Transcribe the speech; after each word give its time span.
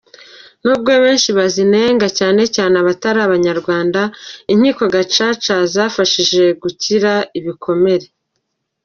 N’ubwo 0.63 0.91
benshi 1.03 1.29
bazinenga 1.37 2.07
cyane 2.19 2.41
cyane 2.41 2.43
cyane 2.55 2.75
abatari 2.81 3.19
abanyarwanda, 3.27 4.01
inkiko 4.53 4.83
Gacaca 4.93 5.55
zadufashije 5.73 6.43
gukira 6.61 7.13
ibikomere. 7.39 8.07